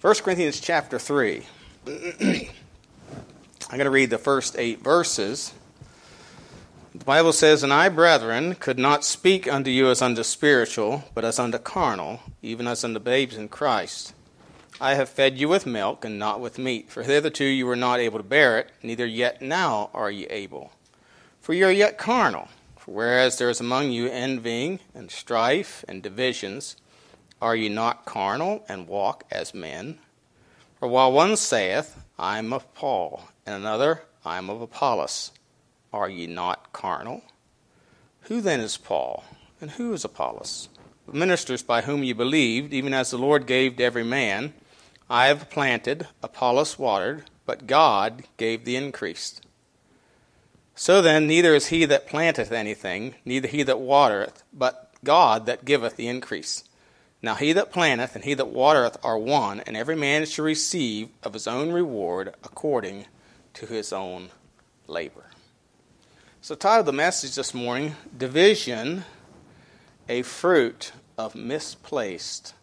[0.00, 1.42] 1 Corinthians chapter 3.
[1.88, 2.48] I'm
[3.68, 5.52] going to read the first eight verses.
[6.94, 11.24] The Bible says, And I, brethren, could not speak unto you as unto spiritual, but
[11.24, 14.14] as unto carnal, even as unto babes in Christ.
[14.80, 17.98] I have fed you with milk, and not with meat, for hitherto you were not
[17.98, 20.70] able to bear it, neither yet now are ye able.
[21.40, 22.46] For ye are yet carnal.
[22.76, 26.76] For whereas there is among you envying, and strife, and divisions,
[27.40, 29.98] are ye not carnal, and walk as men?
[30.78, 35.32] For while one saith, I am of Paul, and another, I am of Apollos,
[35.92, 37.22] are ye not carnal?
[38.22, 39.24] Who then is Paul,
[39.60, 40.68] and who is Apollos?
[41.06, 44.52] The ministers by whom ye believed, even as the Lord gave to every man.
[45.08, 49.40] I have planted, Apollos watered, but God gave the increase.
[50.74, 55.64] So then, neither is he that planteth anything, neither he that watereth, but God that
[55.64, 56.62] giveth the increase.
[57.20, 61.08] Now he that planteth and he that watereth are one, and every man shall receive
[61.22, 63.06] of his own reward according
[63.54, 64.30] to his own
[64.86, 65.26] labor.
[66.40, 69.04] So, title of the message this morning Division,
[70.08, 72.54] a fruit of misplaced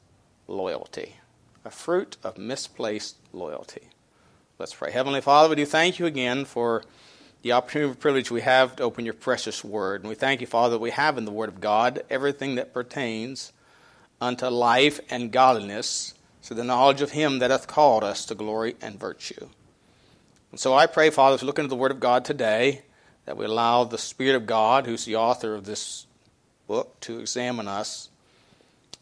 [0.48, 1.18] loyalty.
[1.66, 3.90] A fruit of misplaced loyalty.
[4.58, 4.92] Let's pray.
[4.92, 6.84] Heavenly Father, we do thank you again for
[7.42, 10.02] the opportunity and privilege we have to open your precious word.
[10.02, 12.74] And we thank you, Father, that we have in the Word of God everything that
[12.74, 13.52] pertains
[14.22, 16.14] unto life and godliness,
[16.44, 19.50] to the knowledge of Him that hath called us to glory and virtue.
[20.52, 22.84] And so I pray, Father, as we look into the Word of God today,
[23.26, 26.06] that we allow the Spirit of God, who's the author of this
[26.68, 28.10] book, to examine us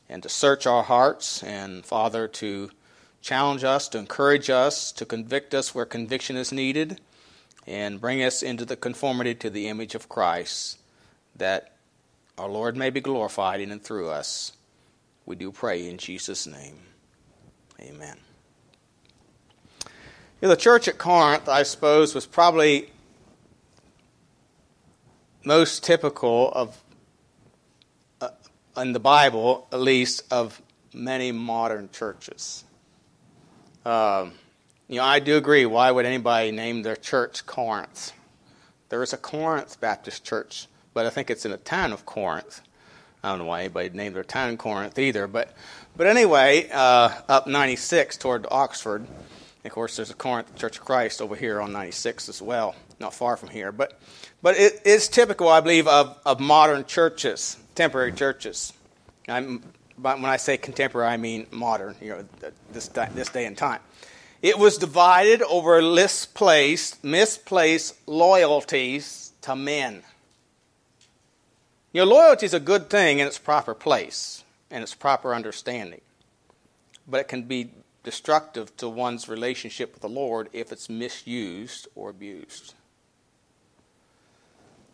[0.10, 2.70] and to search our hearts, and, Father, to
[3.22, 7.00] challenge us, to encourage us, to convict us where conviction is needed,
[7.66, 10.78] and bring us into the conformity to the image of Christ,
[11.36, 11.72] that
[12.38, 14.54] our Lord may be glorified in and through us.
[15.26, 16.80] We do pray in Jesus' name.
[17.80, 18.18] Amen.
[19.86, 22.90] You know, the church at Corinth, I suppose, was probably
[25.46, 26.82] most typical of,
[28.22, 28.30] uh,
[28.78, 30.62] in the Bible at least, of
[30.94, 32.66] many modern churches.
[33.86, 34.34] Um,
[34.88, 35.66] you know, I do agree.
[35.66, 38.12] Why would anybody name their church Corinth?
[38.90, 42.62] There is a Corinth Baptist Church, but I think it's in the town of Corinth.
[43.24, 45.54] I don't know why anybody named their town Corinth either, but
[45.96, 49.06] but anyway, uh, up 96 toward Oxford.
[49.64, 53.14] Of course, there's a Corinth Church of Christ over here on 96 as well, not
[53.14, 53.72] far from here.
[53.72, 53.98] But
[54.42, 58.74] but it is typical, I believe, of, of modern churches, temporary churches.
[59.30, 59.64] I'm,
[59.96, 61.96] when I say contemporary, I mean modern.
[62.02, 63.80] You know, this this day and time.
[64.42, 70.04] It was divided over misplaced misplaced loyalties to men.
[71.94, 76.02] You know, loyalty is a good thing in its proper place and its proper understanding.
[77.08, 77.70] But it can be
[78.04, 82.74] destructive to one's relationship with the Lord if it's misused or abused.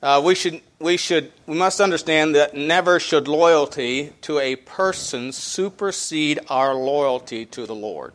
[0.02, 5.32] Uh, we should we should we must understand that never should loyalty to a person
[5.34, 8.14] supersede our loyalty to the Lord.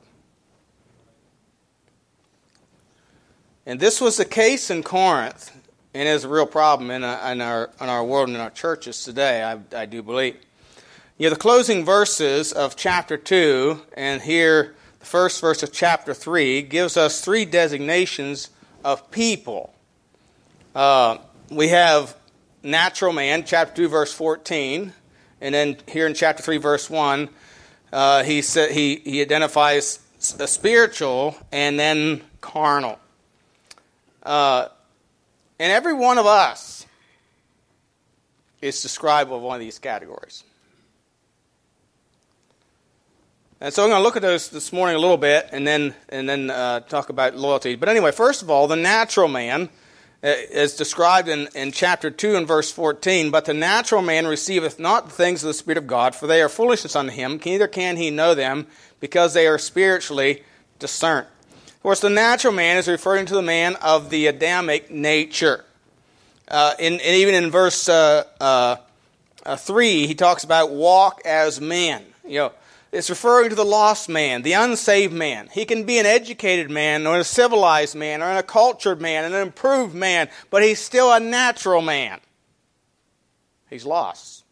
[3.66, 5.50] And this was the case in Corinth
[5.94, 8.50] and is a real problem in, a, in, our, in our world and in our
[8.50, 10.36] churches today, I, I do believe.
[11.16, 16.12] You know, the closing verses of chapter 2, and here the first verse of chapter
[16.12, 18.50] 3, gives us three designations
[18.84, 19.72] of people.
[20.74, 21.18] Uh,
[21.50, 22.16] we have
[22.64, 24.92] natural man, chapter 2, verse 14,
[25.40, 27.28] and then here in chapter 3, verse 1,
[27.92, 30.00] uh, he, sa- he, he identifies
[30.40, 32.98] a spiritual and then carnal.
[34.24, 34.68] Uh,
[35.58, 36.86] and every one of us
[38.60, 40.44] is described with one of these categories.
[43.60, 45.94] And so I'm going to look at those this morning a little bit and then,
[46.08, 47.76] and then uh, talk about loyalty.
[47.76, 49.70] But anyway, first of all, the natural man
[50.22, 53.30] uh, is described in, in chapter 2 and verse 14.
[53.30, 56.42] But the natural man receiveth not the things of the Spirit of God, for they
[56.42, 58.66] are foolishness unto him, neither can he know them,
[59.00, 60.42] because they are spiritually
[60.78, 61.26] discerned.
[61.84, 65.66] Course, the natural man is referring to the man of the Adamic nature.
[66.48, 68.76] Uh, in, and even in verse uh, uh,
[69.44, 72.02] uh, 3, he talks about walk as men.
[72.26, 72.52] You know,
[72.90, 75.50] it's referring to the lost man, the unsaved man.
[75.52, 79.34] He can be an educated man, or a civilized man, or a cultured man, an
[79.34, 82.18] improved man, but he's still a natural man.
[83.68, 84.42] He's lost.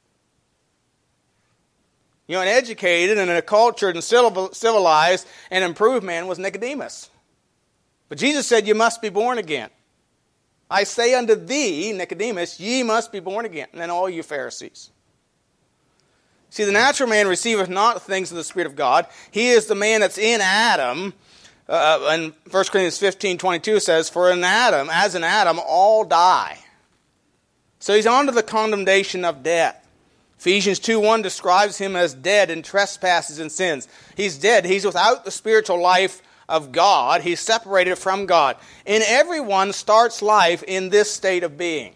[2.26, 7.08] You know, an educated and a cultured and civilized and improved man was Nicodemus.
[8.12, 9.70] But Jesus said, You must be born again.
[10.70, 13.68] I say unto thee, Nicodemus, ye must be born again.
[13.72, 14.90] And all you Pharisees.
[16.50, 19.06] See, the natural man receiveth not things of the Spirit of God.
[19.30, 21.14] He is the man that's in Adam.
[21.66, 26.58] Uh, and 1 Corinthians 15 22 says, For in Adam, as in Adam, all die.
[27.78, 29.88] So he's under the condemnation of death.
[30.38, 33.88] Ephesians 2 1 describes him as dead in trespasses and sins.
[34.18, 34.66] He's dead.
[34.66, 36.20] He's without the spiritual life
[36.52, 37.22] of God.
[37.22, 38.56] He's separated from God.
[38.87, 41.94] And everyone starts life in this state of being.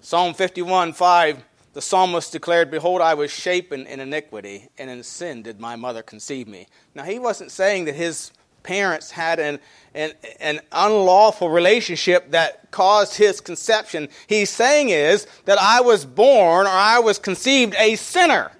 [0.00, 5.42] Psalm 51 5 the psalmist declared, Behold, I was shapen in iniquity, and in sin
[5.42, 6.66] did my mother conceive me.
[6.96, 8.32] Now, he wasn't saying that his
[8.64, 9.60] parents had an,
[9.94, 14.08] an, an unlawful relationship that caused his conception.
[14.26, 18.50] He's saying is that I was born or I was conceived a sinner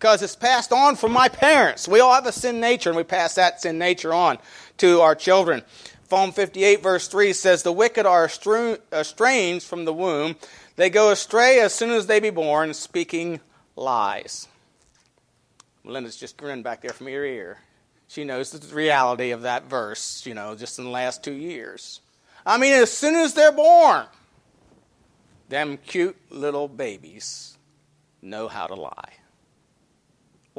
[0.00, 1.86] because it's passed on from my parents.
[1.86, 4.38] We all have a sin nature, and we pass that sin nature on
[4.78, 5.62] to our children.
[6.08, 10.36] Psalm 58, verse 3 says, The wicked are estranged from the womb.
[10.76, 13.40] They go astray as soon as they be born, speaking
[13.76, 14.48] lies.
[15.84, 17.58] Melinda's just grinning back there from ear to ear.
[18.08, 22.00] She knows the reality of that verse, you know, just in the last two years.
[22.46, 24.06] I mean, as soon as they're born,
[25.50, 27.58] them cute little babies
[28.22, 29.19] know how to lie.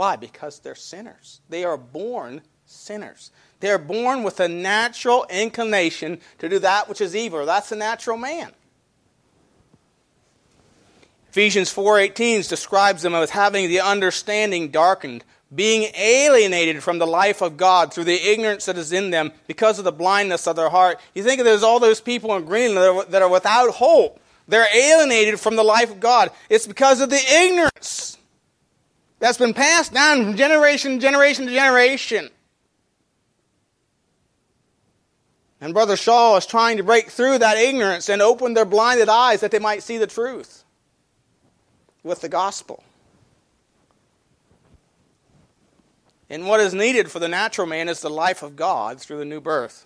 [0.01, 0.15] Why?
[0.15, 1.42] Because they're sinners.
[1.48, 3.30] They are born sinners.
[3.59, 7.45] They're born with a natural inclination to do that which is evil.
[7.45, 8.51] That's the natural man.
[11.30, 17.56] Ephesians 4:18 describes them as having the understanding darkened, being alienated from the life of
[17.56, 21.00] God through the ignorance that is in them because of the blindness of their heart.
[21.13, 24.19] You think of there's all those people in Greenland that are, that are without hope.
[24.48, 26.31] They're alienated from the life of God.
[26.50, 28.18] It's because of the ignorance
[29.21, 32.29] that's been passed down from generation to generation to generation.
[35.62, 39.41] And Brother Shaw is trying to break through that ignorance and open their blinded eyes
[39.41, 40.63] that they might see the truth
[42.01, 42.83] with the gospel.
[46.27, 49.25] And what is needed for the natural man is the life of God through the
[49.25, 49.85] new birth.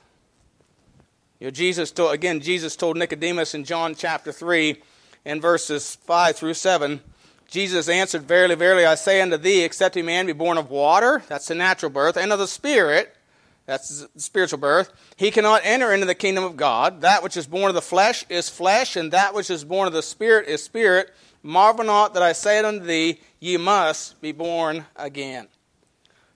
[1.41, 4.81] You know, Jesus told, again, Jesus told Nicodemus in John chapter 3
[5.25, 7.01] and verses 5 through 7,
[7.47, 11.23] Jesus answered, Verily, verily, I say unto thee, except a man be born of water,
[11.27, 13.15] that's the natural birth, and of the Spirit,
[13.65, 17.01] that's the spiritual birth, he cannot enter into the kingdom of God.
[17.01, 19.93] That which is born of the flesh is flesh, and that which is born of
[19.93, 21.13] the Spirit is spirit.
[21.43, 25.47] Marvel not that I say it unto thee, ye must be born again.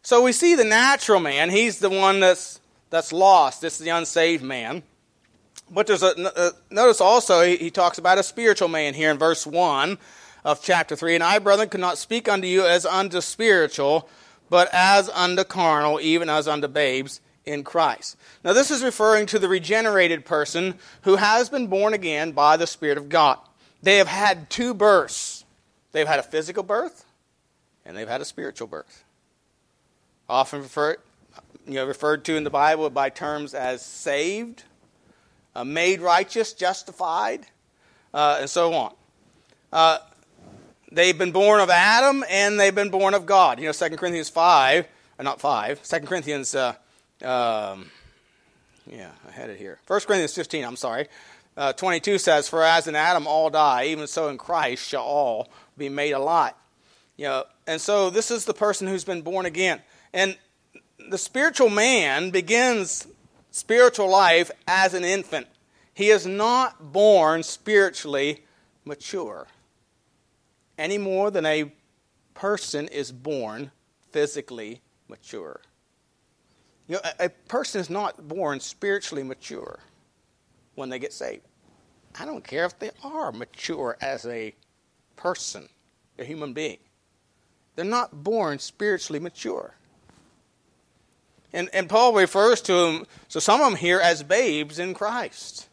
[0.02, 3.62] So we see the natural man, he's the one that's, that's lost.
[3.62, 4.84] This is the unsaved man.
[5.72, 9.18] But there's a, uh, notice also he, he talks about a spiritual man here in
[9.18, 9.98] verse 1
[10.44, 11.16] of chapter 3.
[11.16, 14.10] And I, brethren, could not speak unto you as unto spiritual,
[14.50, 18.16] but as unto carnal, even as unto babes in Christ.
[18.44, 22.68] Now, this is referring to the regenerated person who has been born again by the
[22.68, 23.40] Spirit of God.
[23.82, 25.46] They have had two births.
[25.92, 27.06] They've had a physical birth
[27.86, 29.04] and they've had a spiritual birth.
[30.30, 30.98] Often referred,
[31.66, 34.64] you know, referred to in the Bible by terms as saved,
[35.56, 37.48] uh, made righteous, justified,
[38.14, 38.94] uh, and so on.
[39.74, 39.98] Uh,
[40.92, 43.60] they've been born of Adam and they've been born of God.
[43.60, 44.88] You know, 2 Corinthians 5,
[45.18, 46.74] uh, not 5, 2 Corinthians, uh,
[47.22, 47.92] um,
[48.90, 49.80] yeah, I had it here.
[49.88, 51.08] 1 Corinthians 15, I'm sorry
[51.60, 55.50] uh, 22 says, For as in Adam all die, even so in Christ shall all
[55.78, 56.54] be made alive.
[57.18, 59.82] You know, and so this is the person who's been born again.
[60.14, 60.38] And
[61.10, 63.08] the spiritual man begins
[63.52, 65.48] spiritual life as an infant.
[65.94, 68.46] He is not born spiritually
[68.86, 69.48] mature
[70.80, 71.72] any more than a
[72.34, 73.70] person is born
[74.12, 75.60] physically mature.
[76.88, 79.80] You know, a, a person is not born spiritually mature
[80.76, 81.44] when they get saved.
[82.20, 84.56] I don't care if they are mature as a
[85.16, 85.70] person,
[86.18, 86.80] a human being.
[87.76, 89.76] They're not born spiritually mature.
[91.54, 95.68] And, and Paul refers to them, so some of them here as babes in Christ.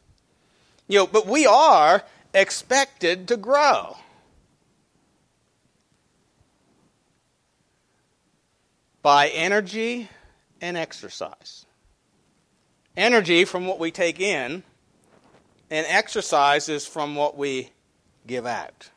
[0.89, 2.03] You know, but we are
[2.35, 3.97] expected to grow.
[9.07, 10.09] By energy
[10.61, 11.65] and exercise.
[12.97, 14.65] Energy from what we take in,
[15.71, 17.71] and exercise is from what we
[18.27, 18.91] give out.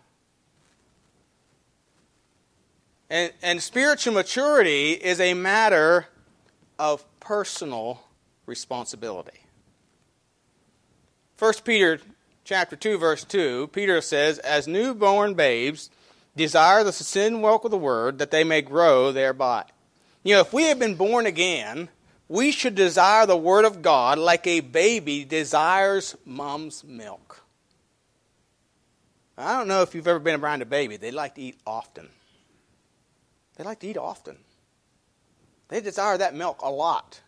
[3.11, 6.07] And, and spiritual maturity is a matter
[6.79, 8.01] of personal
[8.47, 9.41] responsibility.
[11.37, 11.99] 1 Peter
[12.43, 15.91] chapter 2 verse 2 Peter says as newborn babes
[16.35, 19.65] desire the sin milk of the word that they may grow thereby.
[20.29, 21.89] You know if we have been born again
[22.27, 27.41] we should desire the Word of God like a baby desires mom's milk.
[29.39, 30.97] I don't know if you've ever been around a baby.
[30.97, 32.09] They like to eat often.
[33.55, 34.37] They like to eat often.
[35.69, 37.19] They desire that milk a lot.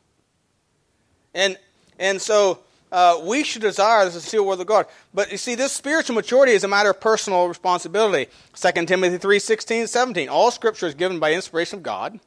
[1.34, 1.58] And,
[1.98, 2.60] and so
[2.92, 4.86] uh, we should desire the sincere word of God.
[5.12, 8.30] But you see, this spiritual maturity is a matter of personal responsibility.
[8.54, 10.30] 2 Timothy 3 16, 17.
[10.30, 12.20] All scripture is given by inspiration of God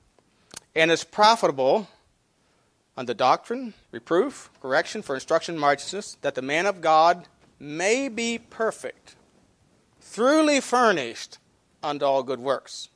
[0.74, 1.88] and is profitable
[2.96, 7.26] unto doctrine, reproof, correction, for instruction in righteousness, that the man of God
[7.58, 9.16] may be perfect,
[10.12, 11.38] truly furnished
[11.82, 12.88] unto all good works.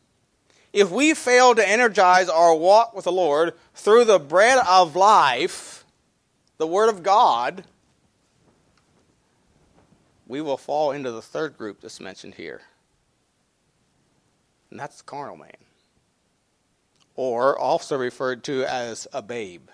[0.72, 5.84] If we fail to energize our walk with the Lord through the bread of life,
[6.58, 7.64] the Word of God,
[10.26, 12.60] we will fall into the third group that's mentioned here.
[14.70, 15.67] And that's the carnal man.
[17.18, 19.70] Or also referred to as a babe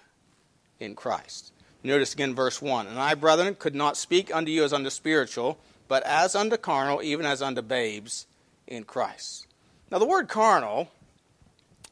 [0.80, 1.52] in Christ.
[1.82, 5.58] Notice again verse 1 And I, brethren, could not speak unto you as unto spiritual,
[5.86, 8.26] but as unto carnal, even as unto babes
[8.66, 9.46] in Christ.
[9.90, 10.88] Now, the word carnal,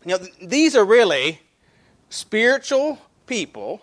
[0.06, 1.42] you know, these are really
[2.09, 3.82] spiritual people.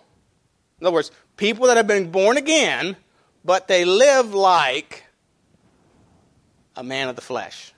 [0.80, 2.96] In other words, people that have been born again,
[3.44, 5.04] but they live like
[6.74, 7.72] a man of the flesh.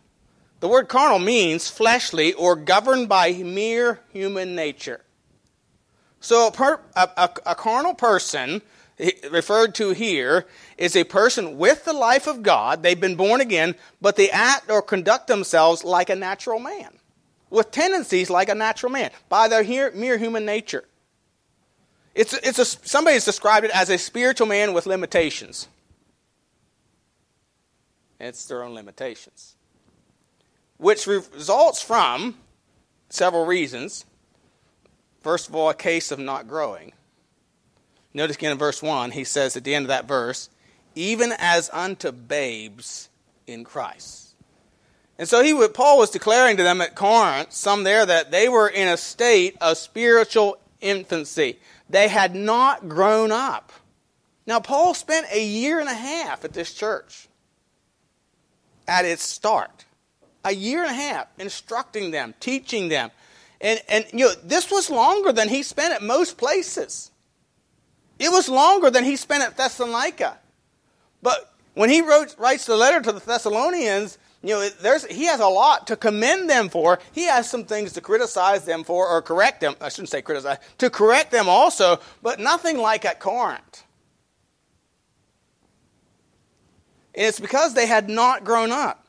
[0.63, 5.01] The word carnal means fleshly or governed by mere human nature.
[6.21, 8.63] So a, per, a, a, a carnal person,
[9.29, 10.47] referred to here,
[10.79, 12.85] is a person with the life of God.
[12.85, 16.91] They've been born again, but they act or conduct themselves like a natural man,
[17.51, 19.65] with tendencies like a natural man, by their
[19.95, 20.85] mere human nature.
[22.15, 25.67] It's, it's a, somebody has described it as a spiritual man with limitations.
[28.21, 29.57] It's their own limitations.
[30.83, 32.39] Which results from
[33.09, 34.05] several reasons.
[35.21, 36.93] First of all, a case of not growing.
[38.13, 40.51] Notice again in verse 1, he says at the end of that verse,
[40.97, 43.11] even as unto babes
[43.47, 44.35] in Christ.
[45.21, 48.67] And so he Paul was declaring to them at Corinth, some there, that they were
[48.67, 51.61] in a state of spiritual infancy.
[51.89, 53.73] They had not grown up.
[54.49, 57.29] Now, Paul spent a year and a half at this church
[58.89, 59.85] at its start.
[60.45, 63.11] A year and a half instructing them, teaching them,
[63.63, 67.13] and, and you know, this was longer than he spent at most places.
[68.19, 70.39] It was longer than he spent at Thessalonica.
[71.23, 75.39] But when he wrote, writes the letter to the Thessalonians, you know, there's, he has
[75.39, 76.99] a lot to commend them for.
[77.13, 79.77] He has some things to criticize them for or correct them.
[79.81, 83.85] I shouldn't say criticize, to correct them also, but nothing like at Corinth.
[87.15, 89.02] And it's because they had not grown up.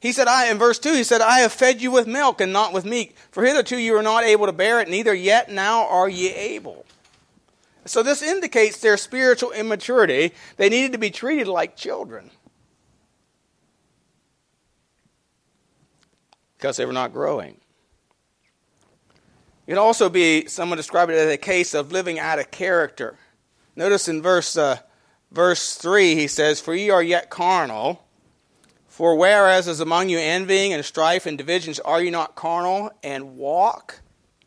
[0.00, 2.52] He said, I, in verse 2, he said, I have fed you with milk and
[2.52, 3.14] not with meat.
[3.30, 6.86] For hitherto you were not able to bear it, neither yet now are ye able.
[7.84, 10.32] So this indicates their spiritual immaturity.
[10.56, 12.30] They needed to be treated like children.
[16.56, 17.58] Because they were not growing.
[19.66, 23.18] It also be, someone described it as a case of living out of character.
[23.76, 24.78] Notice in verse, uh,
[25.30, 28.04] verse 3, he says, For ye are yet carnal
[29.00, 33.38] for whereas is among you envying and strife and divisions, are you not carnal and
[33.38, 34.00] walk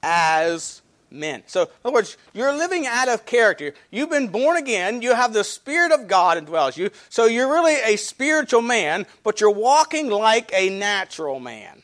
[0.04, 1.42] as men?
[1.48, 3.74] So, in other words, you're living out of character.
[3.90, 5.02] You've been born again.
[5.02, 6.92] You have the Spirit of God indwells you.
[7.10, 11.82] So you're really a spiritual man, but you're walking like a natural man,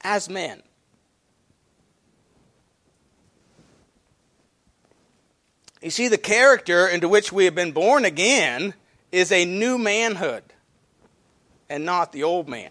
[0.00, 0.62] as men.
[5.82, 8.72] You see, the character into which we have been born again
[9.10, 10.42] is a new manhood
[11.72, 12.70] and not the old man.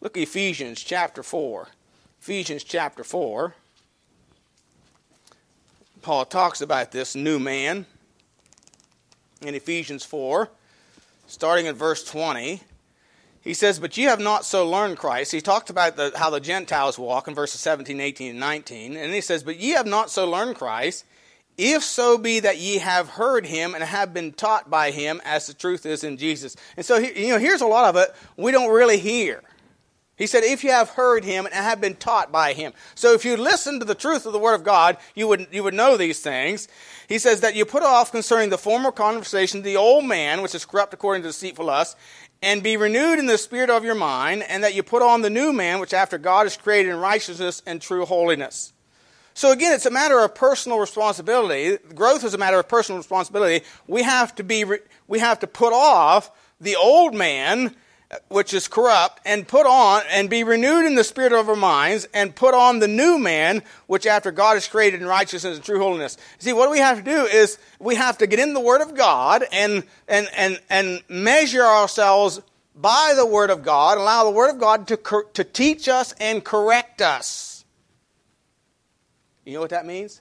[0.00, 1.66] Look at Ephesians chapter 4.
[2.20, 3.52] Ephesians chapter 4.
[6.02, 7.84] Paul talks about this new man
[9.42, 10.48] in Ephesians 4,
[11.26, 12.62] starting at verse 20.
[13.40, 15.32] He says, But ye have not so learned Christ.
[15.32, 18.96] He talked about the, how the Gentiles walk in verses 17, 18, and 19.
[18.96, 21.04] And he says, But ye have not so learned Christ,
[21.58, 25.48] if so be that ye have heard him and have been taught by him as
[25.48, 26.56] the truth is in Jesus.
[26.76, 29.42] And so, you know, here's a lot of it we don't really hear.
[30.16, 32.72] He said, if you have heard him and have been taught by him.
[32.96, 35.62] So if you listen to the truth of the word of God, you would, you
[35.62, 36.66] would know these things.
[37.08, 40.64] He says that you put off concerning the former conversation the old man, which is
[40.64, 41.96] corrupt according to deceitful lust,
[42.42, 45.30] and be renewed in the spirit of your mind, and that you put on the
[45.30, 48.72] new man, which after God is created in righteousness and true holiness.
[49.38, 51.78] So again, it's a matter of personal responsibility.
[51.94, 53.64] Growth is a matter of personal responsibility.
[53.86, 54.64] We have to be,
[55.06, 57.76] we have to put off the old man,
[58.26, 62.08] which is corrupt, and put on, and be renewed in the spirit of our minds,
[62.12, 65.78] and put on the new man, which after God is created in righteousness and true
[65.78, 66.16] holiness.
[66.40, 68.96] See, what we have to do is we have to get in the Word of
[68.96, 72.40] God and, and, and, and measure ourselves
[72.74, 76.44] by the Word of God, allow the Word of God to, to teach us and
[76.44, 77.47] correct us.
[79.48, 80.20] You know what that means?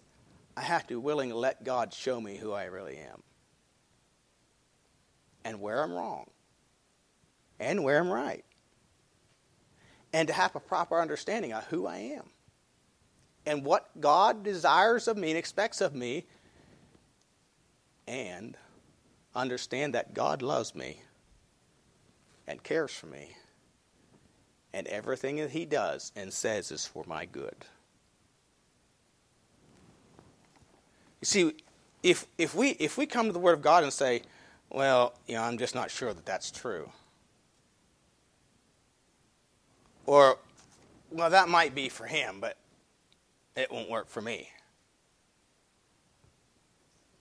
[0.56, 3.22] I have to be willing to let God show me who I really am
[5.44, 6.30] and where I'm wrong
[7.60, 8.46] and where I'm right.
[10.14, 12.24] And to have a proper understanding of who I am
[13.46, 16.26] and what God desires of me and expects of me,
[18.08, 18.56] and
[19.36, 21.02] understand that God loves me
[22.48, 23.36] and cares for me,
[24.74, 27.66] and everything that He does and says is for my good.
[31.22, 31.54] You see,
[32.04, 34.22] if, if, we, if we come to the Word of God and say,
[34.70, 36.92] well, you know, I'm just not sure that that's true.
[40.06, 40.38] Or,
[41.12, 42.58] well, that might be for him, but
[43.56, 44.50] it won't work for me.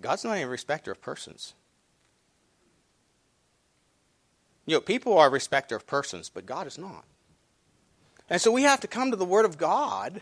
[0.00, 1.54] God's not a respecter of persons.
[4.66, 7.04] You know, people are respecter of persons, but God is not.
[8.28, 10.20] And so we have to come to the Word of God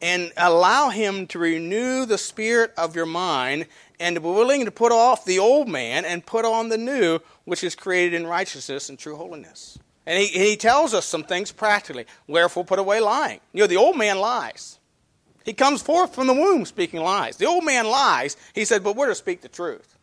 [0.00, 3.66] and allow Him to renew the spirit of your mind
[3.98, 7.18] and to be willing to put off the old man and put on the new,
[7.44, 9.78] which is created in righteousness and true holiness.
[10.06, 12.06] And he, he tells us some things practically.
[12.28, 13.40] Wherefore, put away lying.
[13.52, 14.78] You know, the old man lies.
[15.44, 17.36] He comes forth from the womb speaking lies.
[17.36, 18.36] The old man lies.
[18.54, 19.96] He said, but we're to speak the truth.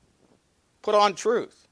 [0.81, 1.67] Put on truth.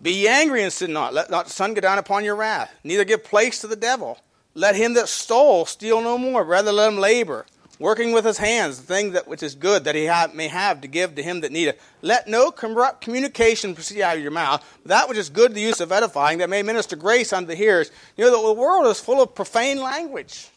[0.00, 1.12] Be angry and sin not.
[1.12, 2.72] Let not the sun go down upon your wrath.
[2.84, 4.18] Neither give place to the devil.
[4.54, 6.44] Let him that stole steal no more.
[6.44, 7.46] Rather let him labor,
[7.78, 10.80] working with his hands the thing that which is good that he have, may have
[10.80, 11.80] to give to him that needeth.
[12.02, 15.80] Let no corrupt communication proceed out of your mouth, that which is good the use
[15.80, 17.90] of edifying, that may minister grace unto the hearers.
[18.16, 20.48] You know, the world is full of profane language.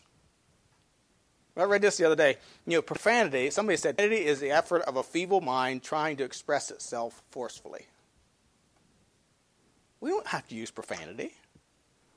[1.57, 2.37] I read this the other day.
[2.65, 6.23] You know, profanity, somebody said, profanity is the effort of a feeble mind trying to
[6.23, 7.85] express itself forcefully.
[9.99, 11.33] We don't have to use profanity.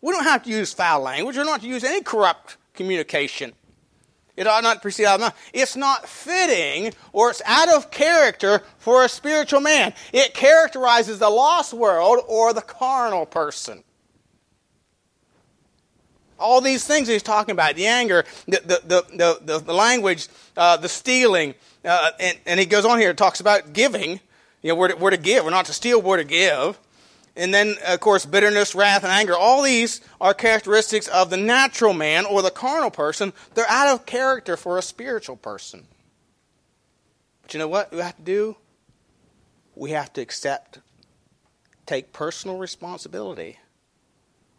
[0.04, 1.34] We don't have to use foul language.
[1.34, 3.54] We don't have to use any corrupt communication.
[4.36, 5.50] It ought not proceed out of mouth.
[5.54, 9.94] It's not fitting or it's out of character for a spiritual man.
[10.12, 13.82] It characterizes the lost world or the carnal person.
[16.38, 20.90] All these things he's talking about the anger, the, the, the, the, language, uh, the
[20.90, 24.20] stealing, uh, and, and he goes on here and talks about giving.
[24.60, 25.44] You know, we're to, we're to give.
[25.44, 26.78] We're not to steal, we're to give.
[27.36, 29.34] And then, of course, bitterness, wrath, and anger.
[29.34, 33.32] All these are characteristics of the natural man or the carnal person.
[33.54, 35.86] They're out of character for a spiritual person.
[37.42, 38.56] But you know what we have to do?
[39.74, 40.78] We have to accept,
[41.86, 43.58] take personal responsibility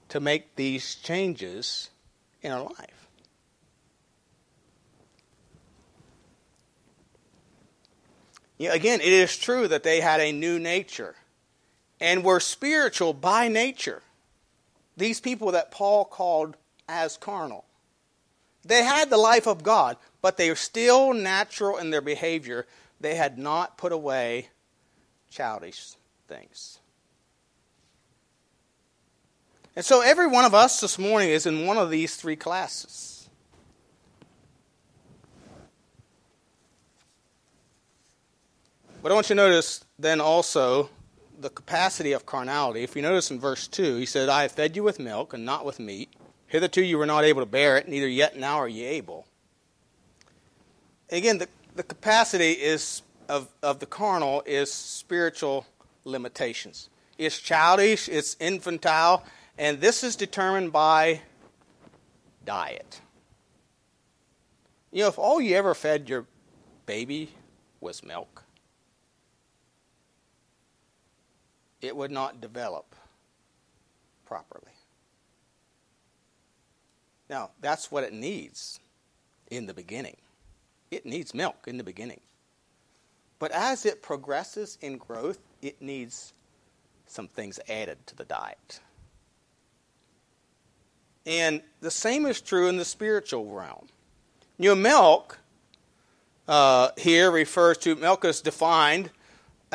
[0.10, 1.90] to make these changes
[2.42, 3.08] in our life.
[8.60, 11.16] Again, it is true that they had a new nature
[12.00, 14.02] and were spiritual by nature.
[14.98, 16.56] These people that Paul called
[16.88, 17.66] as carnal.
[18.64, 22.66] They had the life of God, but they were still natural in their behavior.
[23.00, 24.50] They had not put away
[25.30, 25.96] childish
[26.28, 26.80] things.
[29.76, 33.30] And so every one of us this morning is in one of these three classes.
[39.04, 40.90] But I want you to notice then also
[41.46, 42.82] the capacity of carnality.
[42.82, 45.46] If you notice in verse 2, he said, I have fed you with milk and
[45.46, 46.12] not with meat.
[46.48, 49.28] Hitherto you were not able to bear it, neither yet now are ye able.
[51.12, 55.68] Again, the, the capacity is of, of the carnal is spiritual
[56.04, 56.90] limitations.
[57.20, 59.24] It's childish, it's infantile,
[59.56, 61.22] and this is determined by
[62.44, 63.02] diet.
[64.92, 66.26] You know, if all you ever fed your
[66.88, 67.30] baby
[67.82, 68.45] was milk,
[71.86, 72.96] it would not develop
[74.26, 74.72] properly.
[77.30, 78.80] Now, that's what it needs
[79.50, 80.18] in the beginning.
[80.92, 82.22] It needs milk in the beginning.
[83.40, 86.34] But as it progresses in growth, it needs
[87.08, 88.80] some things added to the diet.
[91.26, 93.88] And the same is true in the spiritual realm.
[94.58, 95.40] You know, milk
[96.48, 99.10] uh, here refers to, milk is defined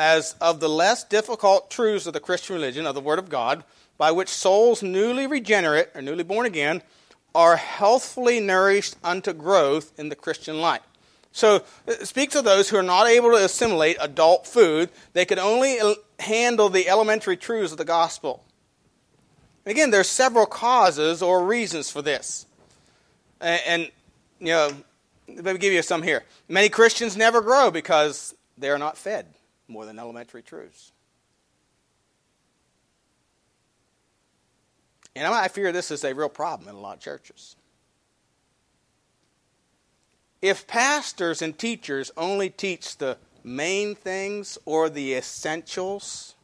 [0.01, 3.63] as of the less difficult truths of the Christian religion, of the Word of God,
[3.99, 6.81] by which souls newly regenerate or newly born again
[7.35, 10.81] are healthfully nourished unto growth in the Christian life.
[11.31, 14.89] So it speaks of those who are not able to assimilate adult food.
[15.13, 15.77] They can only
[16.19, 18.43] handle the elementary truths of the gospel.
[19.67, 22.47] Again, there's several causes or reasons for this.
[23.39, 23.91] And, and
[24.39, 24.71] you know,
[25.27, 26.23] let me give you some here.
[26.49, 29.27] Many Christians never grow because they are not fed
[29.71, 30.91] more than elementary truths.
[35.15, 37.55] And I fear this is a real problem in a lot of churches.
[40.41, 46.35] If pastors and teachers only teach the main things or the essentials,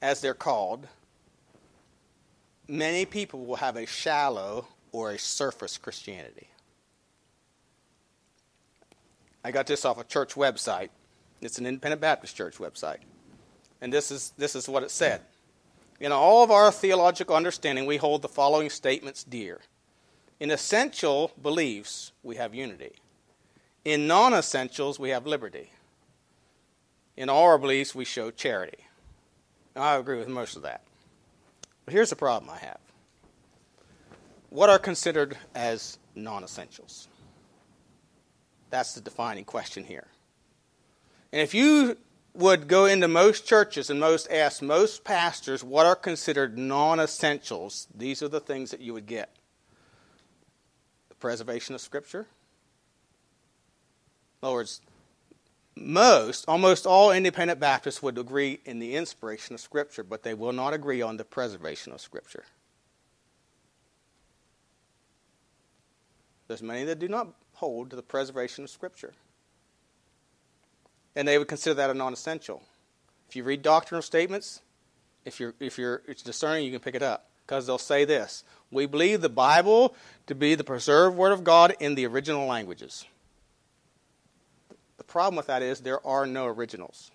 [0.00, 0.86] as they're called,
[2.68, 6.48] many people will have a shallow or a surface Christianity.
[9.44, 10.88] I got this off a church website.
[11.42, 12.98] It's an independent Baptist church website.
[13.80, 15.20] And this is, this is what it said.
[16.00, 19.60] In all of our theological understanding, we hold the following statements dear.
[20.40, 22.94] In essential beliefs, we have unity.
[23.84, 25.70] In non essentials, we have liberty.
[27.16, 28.78] In all our beliefs, we show charity.
[29.76, 30.82] Now, I agree with most of that.
[31.84, 32.78] But here's the problem I have
[34.48, 37.08] what are considered as non essentials?
[38.74, 40.08] That's the defining question here.
[41.30, 41.96] And if you
[42.34, 47.86] would go into most churches and most ask most pastors what are considered non essentials,
[47.96, 49.30] these are the things that you would get
[51.08, 52.26] the preservation of Scripture.
[54.42, 54.80] In other words,
[55.76, 60.52] most, almost all independent Baptists would agree in the inspiration of Scripture, but they will
[60.52, 62.42] not agree on the preservation of Scripture.
[66.48, 69.12] There's many that do not hold to the preservation of Scripture.
[71.16, 72.62] And they would consider that a non essential.
[73.28, 74.60] If you read doctrinal statements,
[75.24, 77.30] if you're, if you're discerning, you can pick it up.
[77.46, 79.94] Because they'll say this We believe the Bible
[80.26, 83.04] to be the preserved Word of God in the original languages.
[84.96, 87.10] The problem with that is there are no originals.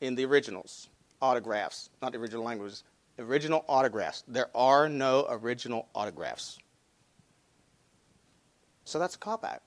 [0.00, 0.88] In the originals,
[1.20, 2.82] autographs, not the original languages,
[3.18, 4.24] original autographs.
[4.26, 6.58] There are no original autographs.
[8.84, 9.62] So that's a cop out.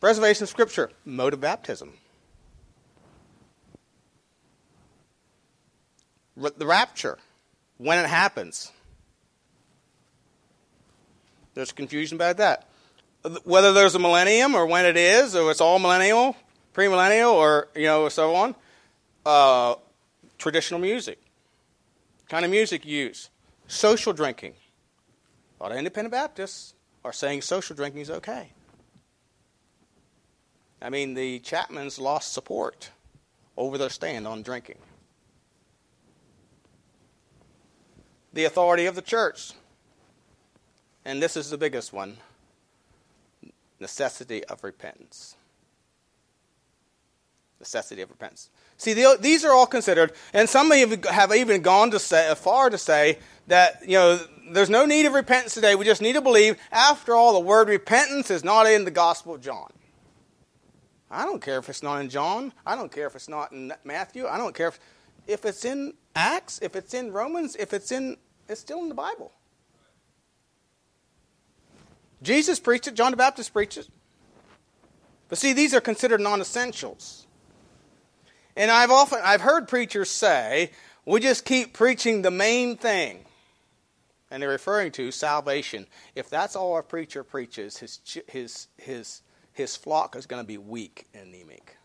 [0.00, 1.92] Preservation of Scripture, mode of baptism.
[6.36, 7.18] The rapture,
[7.78, 8.70] when it happens.
[11.54, 12.68] There's confusion about that.
[13.42, 16.36] Whether there's a millennium or when it is, or it's all millennial,
[16.74, 18.54] premillennial, or you know, so on.
[19.26, 19.74] Uh,
[20.38, 21.20] traditional music,
[22.28, 23.30] kind of music you use,
[23.66, 24.54] social drinking.
[25.58, 28.50] A lot of independent Baptists are saying social drinking is okay.
[30.80, 32.90] I mean, the Chapmans lost support
[33.56, 34.78] over their stand on drinking.
[38.32, 39.52] The authority of the church.
[41.04, 42.18] And this is the biggest one
[43.80, 45.34] necessity of repentance.
[47.58, 48.50] Necessity of repentance.
[48.76, 52.70] See, these are all considered, and some of you have even gone to say, far
[52.70, 53.18] to say
[53.48, 55.74] that you know there's no need of repentance today.
[55.74, 56.56] We just need to believe.
[56.70, 59.72] After all, the word repentance is not in the Gospel of John.
[61.10, 62.52] I don't care if it's not in John.
[62.66, 64.26] I don't care if it's not in Matthew.
[64.26, 64.80] I don't care if,
[65.26, 68.16] if it's in Acts, if it's in Romans, if it's in,
[68.48, 69.32] it's still in the Bible.
[72.22, 73.88] Jesus preached it, John the Baptist preached it.
[75.28, 77.26] But see, these are considered non essentials.
[78.56, 80.72] And I've often I've heard preachers say,
[81.04, 83.24] we just keep preaching the main thing.
[84.30, 85.86] And they're referring to salvation.
[86.14, 89.22] If that's all a preacher preaches, his, his, his
[89.58, 91.76] his flock is going to be weak and anemic.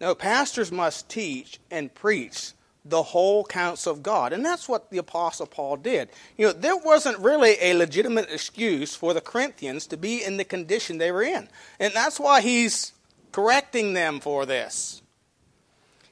[0.00, 2.52] No, pastors must teach and preach
[2.84, 4.32] the whole counsel of God.
[4.32, 6.08] And that's what the Apostle Paul did.
[6.36, 10.44] You know, there wasn't really a legitimate excuse for the Corinthians to be in the
[10.44, 11.48] condition they were in.
[11.80, 12.92] And that's why he's
[13.32, 15.02] correcting them for this.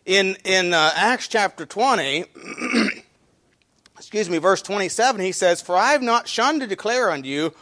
[0.06, 2.26] In, in uh, Acts chapter 20,
[3.96, 7.52] excuse me, verse 27, he says, For I have not shunned to declare unto you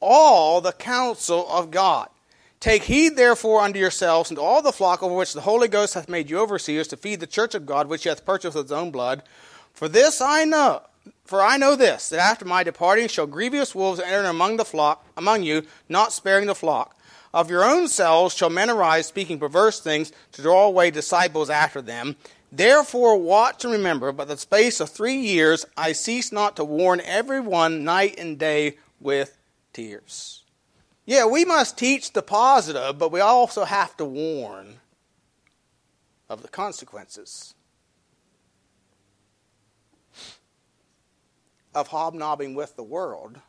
[0.00, 2.08] all the counsel of God.
[2.60, 6.08] Take heed therefore unto yourselves and all the flock over which the Holy Ghost hath
[6.08, 8.72] made you overseers to feed the church of God which he hath purchased with his
[8.72, 9.22] own blood.
[9.74, 10.80] For this I know,
[11.26, 15.04] for I know this, that after my departing shall grievous wolves enter among the flock,
[15.14, 16.96] among you, not sparing the flock.
[17.34, 21.80] Of your own selves shall men arise speaking perverse things to draw away disciples after
[21.80, 22.16] them.
[22.50, 27.00] Therefore, watch and remember, by the space of three years, I cease not to warn
[27.00, 29.38] everyone night and day with
[29.72, 30.44] tears.
[31.06, 34.80] Yeah, we must teach the positive, but we also have to warn
[36.28, 37.54] of the consequences
[41.74, 43.40] of hobnobbing with the world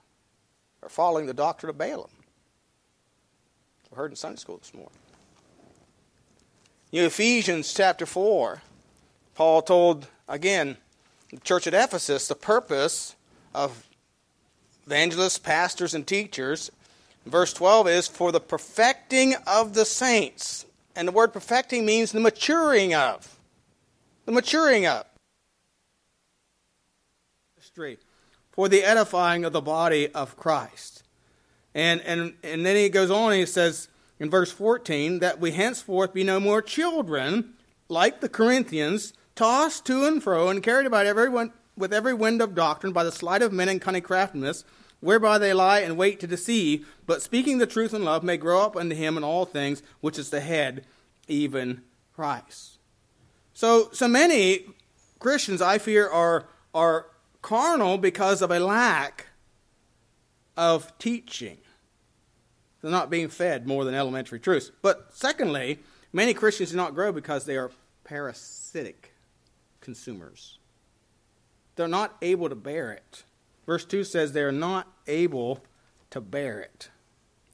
[0.81, 2.09] or following the doctrine of Balaam.
[3.93, 4.97] We heard in Sunday school this morning.
[6.89, 8.63] You Ephesians chapter 4
[9.35, 10.77] Paul told, again,
[11.29, 13.15] the church at Ephesus the purpose
[13.53, 13.85] of
[14.87, 16.71] evangelists, pastors, and teachers.
[17.27, 20.65] Verse 12 is for the perfecting of the saints.
[20.95, 23.37] And the word perfecting means the maturing of.
[24.25, 25.05] The maturing of.
[28.53, 30.92] For the edifying of the body of Christ.
[31.75, 33.87] And, and, and then he goes on and he says
[34.19, 37.53] in verse 14 that we henceforth be no more children
[37.89, 42.55] like the Corinthians, tossed to and fro and carried about everyone with every wind of
[42.55, 44.63] doctrine by the sleight of men and cunning craftiness,
[44.99, 48.61] whereby they lie and wait to deceive, but speaking the truth in love may grow
[48.61, 50.85] up unto him in all things, which is the head,
[51.27, 51.81] even
[52.15, 52.77] Christ.
[53.53, 54.65] So, so many
[55.19, 57.07] Christians, I fear, are, are
[57.41, 59.27] carnal because of a lack
[60.55, 61.57] of teaching.
[62.83, 64.69] They're not being fed more than elementary truths.
[64.81, 65.79] But secondly,
[66.11, 67.71] many Christians do not grow because they are
[68.03, 69.13] parasitic
[69.79, 70.59] consumers.
[71.77, 73.23] They're not able to bear it.
[73.65, 75.63] Verse 2 says they are not able
[76.09, 76.89] to bear it.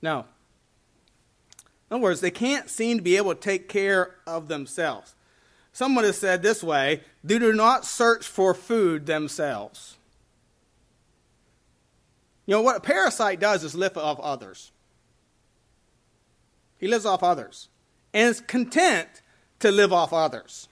[0.02, 0.26] Now,
[1.92, 5.14] in other words, they can't seem to be able to take care of themselves.
[5.74, 9.96] Someone has said this way they do not search for food themselves.
[12.48, 14.72] You know, what a parasite does is live off others.
[16.80, 17.70] He lives off others
[18.14, 19.08] and is content
[19.60, 20.68] to live off others.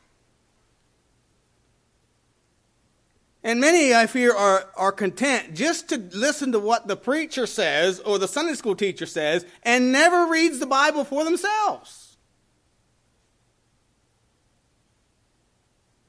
[3.44, 8.00] And many, I fear, are, are content just to listen to what the preacher says
[8.00, 12.18] or the Sunday school teacher says and never reads the Bible for themselves.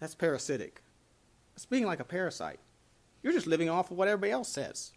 [0.00, 0.80] That's parasitic.
[1.54, 2.60] It's being like a parasite.
[3.22, 4.92] You're just living off of what everybody else says.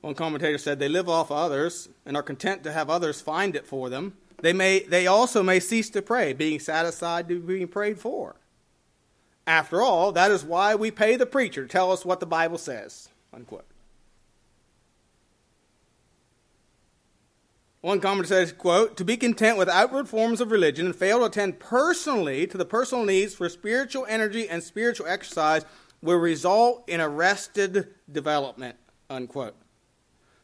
[0.00, 3.66] One commentator said they live off others and are content to have others find it
[3.66, 4.16] for them.
[4.40, 8.36] They, may, they also may cease to pray, being satisfied to being prayed for.
[9.46, 12.58] After all, that is why we pay the preacher to tell us what the Bible
[12.58, 13.08] says.
[13.32, 13.64] Unquote.
[17.80, 21.26] One commentator says, quote, to be content with outward forms of religion and fail to
[21.26, 25.64] attend personally to the personal needs for spiritual energy and spiritual exercise
[26.02, 28.76] will result in arrested development,
[29.08, 29.54] unquote.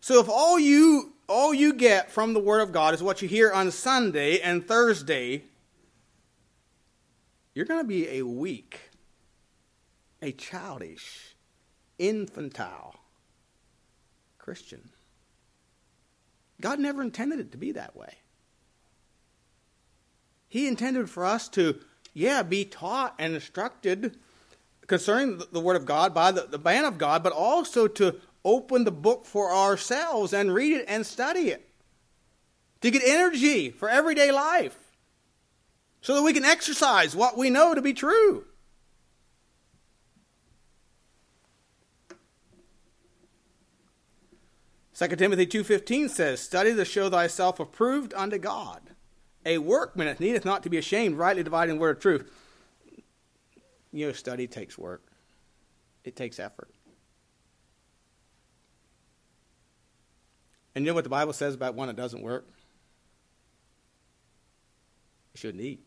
[0.05, 3.27] So if all you all you get from the Word of God is what you
[3.27, 5.45] hear on Sunday and Thursday,
[7.55, 8.91] you're going to be a weak,
[10.21, 11.35] a childish,
[11.99, 12.97] infantile
[14.37, 14.91] Christian.
[16.61, 18.17] God never intended it to be that way.
[20.51, 21.81] He intended for us to,
[22.13, 24.19] yeah, be taught and instructed
[24.87, 28.85] concerning the Word of God by the, the man of God, but also to open
[28.85, 31.69] the book for ourselves and read it and study it.
[32.83, 34.79] To get energy for everyday life.
[36.03, 38.45] So that we can exercise what we know to be true.
[44.93, 48.81] Second Timothy 2.15 says, Study to show thyself approved unto God.
[49.47, 52.31] A workman that needeth not to be ashamed, rightly dividing the word of truth.
[53.93, 55.03] You know, study takes work.
[56.05, 56.74] It takes effort.
[60.75, 62.47] And you know what the Bible says about one that doesn't work?
[65.35, 65.85] You shouldn't eat.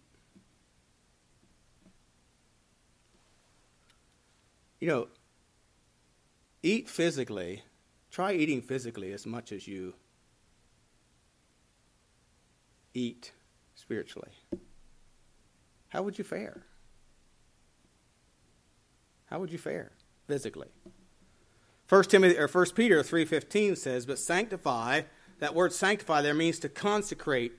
[4.79, 5.07] You know,
[6.63, 7.63] eat physically.
[8.11, 9.93] Try eating physically as much as you
[12.93, 13.31] eat
[13.75, 14.31] spiritually.
[15.89, 16.63] How would you fare?
[19.25, 19.91] How would you fare
[20.27, 20.69] physically?
[21.87, 25.03] First Timothy or First Peter three fifteen says, "But sanctify."
[25.39, 27.53] That word "sanctify" there means to consecrate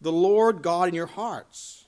[0.00, 1.86] the Lord God in your hearts.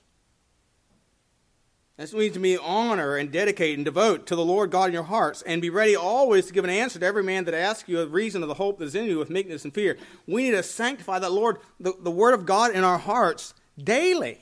[1.97, 5.03] That means to be honor and dedicate and devote to the Lord God in your
[5.03, 7.99] hearts, and be ready always to give an answer to every man that asks you
[7.99, 9.97] a reason of the hope that is in you with meekness and fear.
[10.25, 14.39] We need to sanctify that Lord, the, the Word of God in our hearts daily.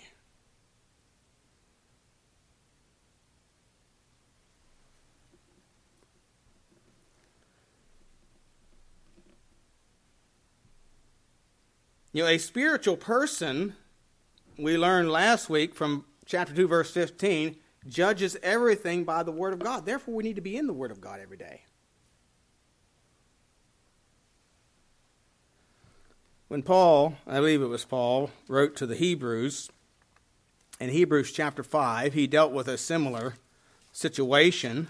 [12.14, 13.74] You know, a spiritual person,
[14.58, 17.56] we learned last week from chapter 2, verse 15,
[17.88, 19.86] judges everything by the Word of God.
[19.86, 21.62] Therefore, we need to be in the Word of God every day.
[26.50, 29.70] When Paul, I believe it was Paul, wrote to the Hebrews,
[30.82, 33.36] in Hebrews chapter 5, he dealt with a similar
[33.94, 34.90] situation.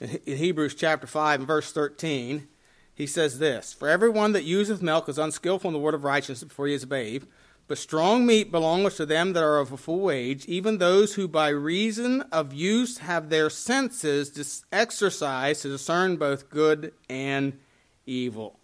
[0.00, 2.48] In Hebrews chapter 5 and verse 13,
[2.94, 6.48] he says this For everyone that useth milk is unskillful in the word of righteousness
[6.48, 7.24] before he is a babe.
[7.68, 11.28] But strong meat belongeth to them that are of a full age, even those who
[11.28, 17.58] by reason of use have their senses exercised to discern both good and
[18.04, 18.58] evil.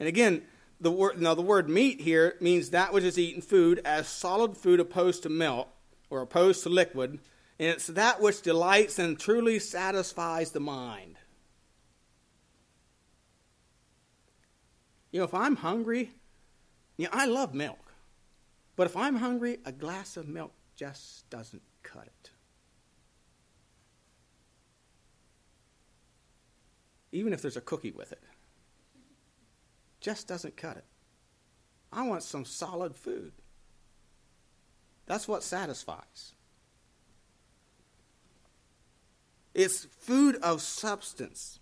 [0.00, 0.42] And again,
[0.80, 4.56] the word now the word meat here means that which is eaten food as solid
[4.56, 5.68] food opposed to milk
[6.08, 7.20] or opposed to liquid,
[7.58, 11.16] and it's that which delights and truly satisfies the mind.
[15.10, 16.12] You know, if I'm hungry,
[16.96, 17.92] you know, I love milk.
[18.76, 22.30] But if I'm hungry, a glass of milk just doesn't cut it.
[27.12, 28.22] Even if there's a cookie with it,
[30.00, 30.84] just doesn't cut it.
[31.92, 33.32] I want some solid food.
[35.06, 36.34] That's what satisfies.
[39.54, 41.59] It's food of substance.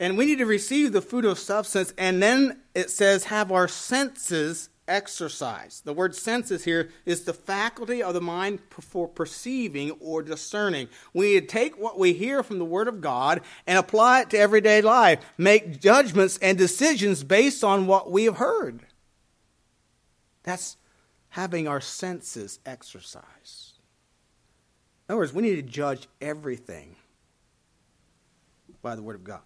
[0.00, 3.68] And we need to receive the food of substance, and then it says, have our
[3.68, 5.84] senses exercised.
[5.84, 10.88] The word senses here is the faculty of the mind for perceiving or discerning.
[11.12, 14.30] We need to take what we hear from the Word of God and apply it
[14.30, 18.80] to everyday life, make judgments and decisions based on what we have heard.
[20.42, 20.78] That's
[21.28, 23.78] having our senses exercised.
[25.08, 26.96] In other words, we need to judge everything
[28.82, 29.42] by the Word of God.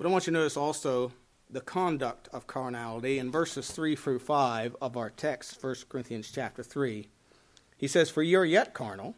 [0.00, 1.12] But I want you to notice also
[1.50, 6.62] the conduct of carnality in verses 3 through 5 of our text, 1 Corinthians chapter
[6.62, 7.06] 3.
[7.76, 9.14] He says, For ye are yet carnal,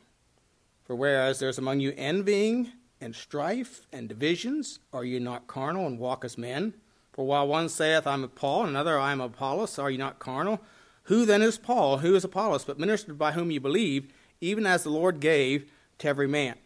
[0.84, 6.00] for whereas there's among you envying and strife and divisions, are ye not carnal and
[6.00, 6.74] walk as men?
[7.12, 10.18] For while one saith, I'm of Paul, and another, I am Apollos, are ye not
[10.18, 10.60] carnal?
[11.04, 11.98] Who then is Paul?
[11.98, 12.64] Who is Apollos?
[12.64, 16.56] But ministered by whom ye believe, even as the Lord gave to every man.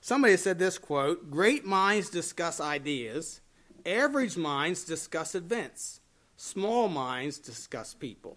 [0.00, 3.40] Somebody said this quote Great minds discuss ideas,
[3.84, 6.00] Average minds discuss events.
[6.36, 8.36] Small minds discuss people.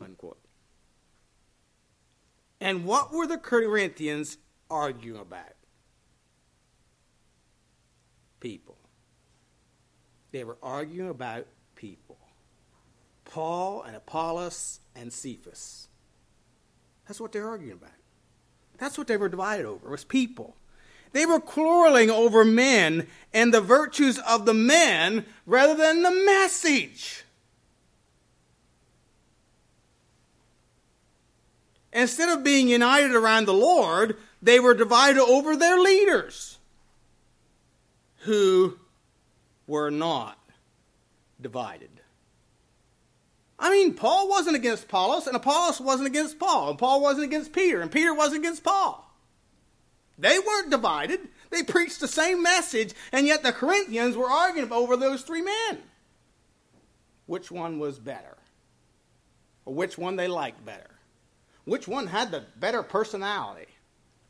[0.00, 0.38] Unquote.
[2.60, 4.38] And what were the Corinthians
[4.70, 5.54] arguing about?
[8.40, 8.76] People.
[10.30, 12.18] They were arguing about people.
[13.24, 15.88] Paul and Apollos and Cephas.
[17.06, 17.90] That's what they're arguing about.
[18.78, 20.56] That's what they were divided over, was people.
[21.12, 27.24] They were quarreling over men and the virtues of the men rather than the message.
[31.92, 36.58] Instead of being united around the Lord, they were divided over their leaders
[38.20, 38.78] who
[39.66, 40.38] were not
[41.40, 41.90] divided.
[43.58, 47.52] I mean, Paul wasn't against Apollos, and Apollos wasn't against Paul, and Paul wasn't against
[47.52, 49.01] Peter, and Peter wasn't against Paul.
[50.18, 51.20] They weren't divided.
[51.50, 55.78] They preached the same message, and yet the Corinthians were arguing over those three men.
[57.26, 58.36] Which one was better?
[59.64, 60.90] Or which one they liked better?
[61.64, 63.68] Which one had the better personality?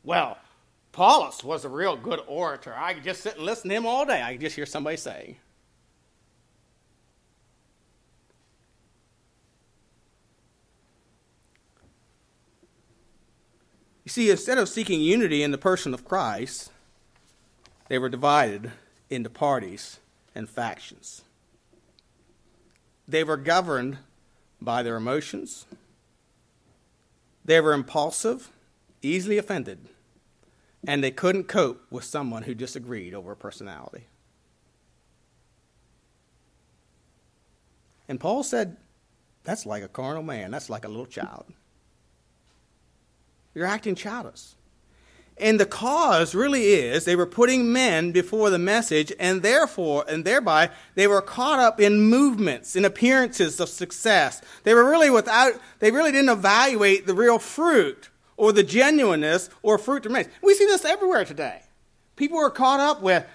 [0.03, 0.37] Well,
[0.93, 2.75] Apollos was a real good orator.
[2.77, 4.21] I could just sit and listen to him all day.
[4.21, 5.37] I could just hear somebody saying.
[14.13, 16.71] See, instead of seeking unity in the person of Christ,
[17.87, 18.71] they were divided
[19.09, 19.99] into parties
[20.35, 21.23] and factions.
[23.07, 23.97] They were governed
[24.61, 25.65] by their emotions.
[27.43, 28.51] They were impulsive,
[29.01, 29.79] easily offended,
[30.87, 34.05] and they couldn't cope with someone who disagreed over a personality.
[38.07, 38.77] And Paul said,
[39.43, 41.45] That's like a carnal man, that's like a little child.
[43.53, 44.53] You're acting childish.
[45.37, 50.23] And the cause really is they were putting men before the message, and therefore, and
[50.23, 54.41] thereby, they were caught up in movements, in appearances of success.
[54.63, 59.77] They were really without, they really didn't evaluate the real fruit or the genuineness or
[59.77, 60.27] fruit remains.
[60.41, 61.63] We see this everywhere today.
[62.15, 63.25] People are caught up with,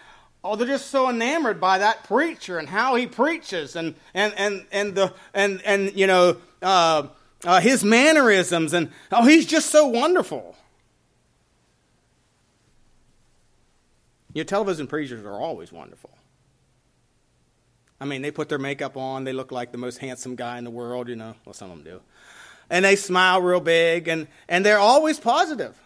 [0.44, 4.66] oh, they're just so enamored by that preacher and how he preaches and, and, and,
[4.70, 7.08] and the, and, and, you know, uh,
[7.44, 10.56] uh, his mannerisms, and oh, he's just so wonderful.
[14.34, 16.10] Your television preachers are always wonderful.
[18.00, 20.64] I mean, they put their makeup on, they look like the most handsome guy in
[20.64, 21.34] the world, you know.
[21.44, 22.00] Well, some of them do.
[22.70, 25.76] And they smile real big, and, and they're always positive.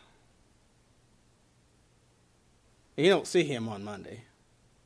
[2.96, 4.24] You don't see him on Monday,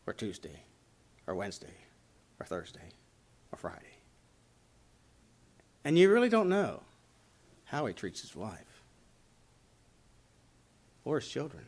[0.07, 0.63] or Tuesday,
[1.27, 1.75] or Wednesday,
[2.39, 2.91] or Thursday,
[3.51, 3.96] or Friday.
[5.87, 6.81] And you really don't know
[7.67, 8.83] how he treats his wife
[11.05, 11.65] or his children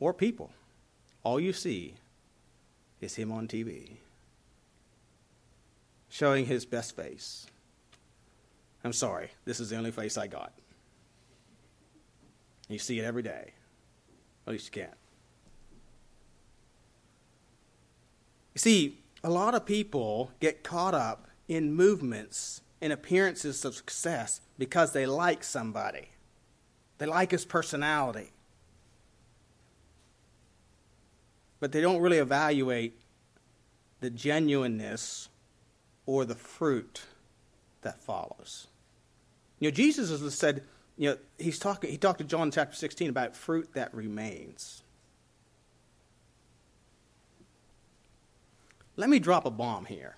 [0.00, 0.50] or people.
[1.22, 1.96] All you see
[3.02, 3.96] is him on TV
[6.08, 7.46] showing his best face.
[8.82, 10.54] I'm sorry, this is the only face I got.
[12.70, 13.52] You see it every day.
[14.46, 14.94] At least you can.
[18.54, 24.40] You see, a lot of people get caught up in movements and appearances of success
[24.56, 26.10] because they like somebody.
[26.98, 28.30] They like his personality.
[31.58, 33.00] But they don't really evaluate
[33.98, 35.28] the genuineness
[36.06, 37.02] or the fruit
[37.82, 38.68] that follows.
[39.58, 40.62] You know, Jesus has said,
[40.96, 44.84] you know, he's talking, he talked to John chapter 16 about fruit that remains.
[48.96, 50.16] Let me drop a bomb here.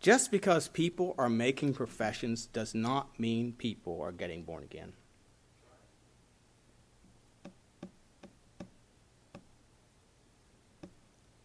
[0.00, 4.92] Just because people are making professions does not mean people are getting born again.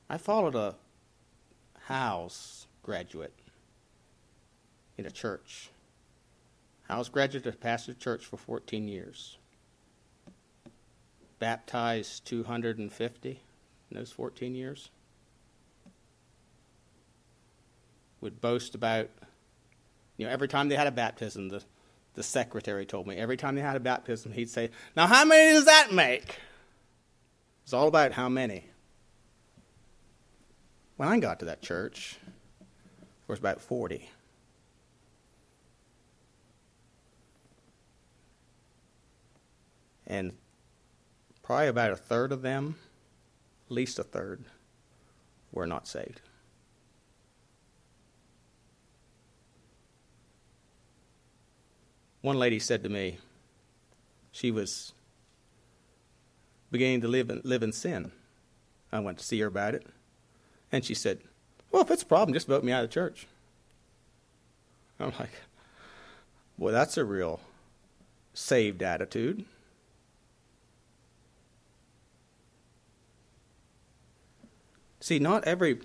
[0.10, 0.76] I followed a
[1.88, 3.34] Hyles graduate
[4.98, 5.70] in a church.
[6.88, 9.38] Hyles graduate has pastored church for 14 years.
[11.40, 14.90] Baptized 250 in those 14 years.
[18.22, 19.10] Would boast about,
[20.18, 21.64] you know, every time they had a baptism, the,
[22.14, 25.54] the secretary told me, every time they had a baptism, he'd say, Now, how many
[25.54, 26.38] does that make?
[27.64, 28.66] It's all about how many.
[30.98, 32.18] When I got to that church,
[32.60, 32.68] there
[33.28, 34.08] was about 40.
[40.06, 40.34] And
[41.42, 42.76] probably about a third of them,
[43.68, 44.44] at least a third,
[45.52, 46.22] were not saved.
[52.22, 53.18] One lady said to me,
[54.32, 54.94] she was
[56.72, 58.12] beginning to live in, live in sin.
[58.92, 59.86] I went to see her about it.
[60.72, 61.20] And she said,
[61.72, 63.28] Well, if it's a problem, just vote me out of church.
[65.00, 65.32] I'm like,
[66.58, 67.40] Boy, that's a real
[68.34, 69.46] saved attitude.
[75.00, 75.80] See, not every,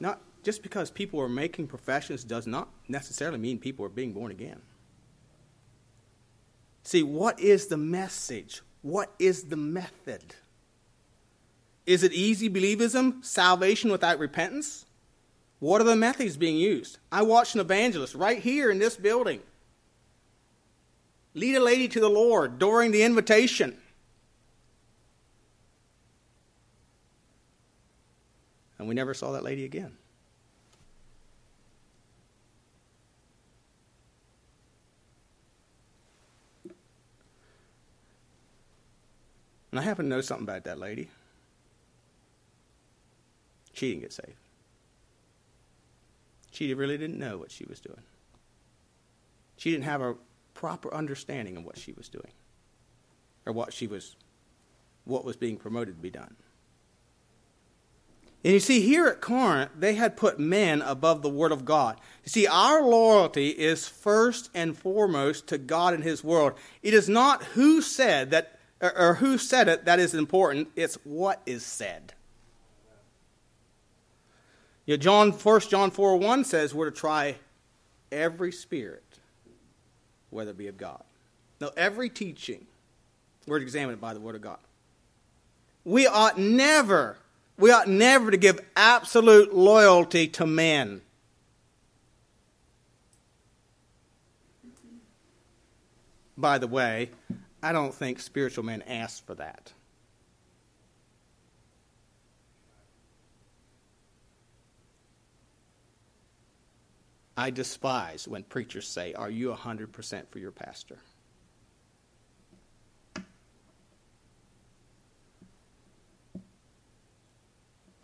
[0.00, 4.30] not just because people are making professions does not necessarily mean people are being born
[4.30, 4.62] again.
[6.92, 8.60] See, what is the message?
[8.82, 10.34] What is the method?
[11.86, 14.84] Is it easy believism, salvation without repentance?
[15.58, 16.98] What are the methods being used?
[17.10, 19.40] I watched an evangelist right here in this building
[21.32, 23.78] lead a lady to the Lord during the invitation.
[28.78, 29.96] And we never saw that lady again.
[39.72, 41.10] And I happen to know something about that lady.
[43.72, 44.36] She didn't get saved.
[46.52, 48.02] She really didn't know what she was doing.
[49.56, 50.16] She didn't have a
[50.54, 52.32] proper understanding of what she was doing
[53.46, 54.16] or what she was
[55.04, 56.36] what was being promoted to be done.
[58.44, 62.00] And you see, here at Corinth, they had put men above the Word of God.
[62.24, 66.54] You see, our loyalty is first and foremost to God and His Word.
[66.82, 70.96] It is not who said that, or, or who said it that is important, it's
[71.04, 72.12] what is said.
[74.84, 77.36] You know, John, 1 John 4 1 says we're to try
[78.10, 79.04] every spirit,
[80.30, 81.02] whether it be of God.
[81.60, 82.66] Now, every teaching,
[83.46, 84.58] we're to examine it by the Word of God.
[85.84, 87.16] We ought never,
[87.56, 91.02] we ought never to give absolute loyalty to men.
[96.36, 97.10] By the way,
[97.62, 99.72] I don't think spiritual men ask for that.
[107.36, 110.98] I despise when preachers say, Are you 100% for your pastor?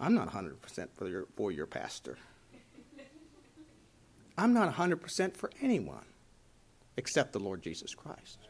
[0.00, 2.16] I'm not 100% for your, for your pastor.
[4.36, 6.04] I'm not 100% for anyone
[6.96, 8.47] except the Lord Jesus Christ.